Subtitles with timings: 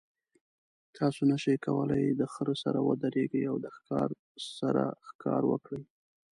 [0.97, 4.09] تاسو نشئ کولی د خر سره ودریږئ او د ښکار
[4.57, 5.83] سره ښکار وکړئ.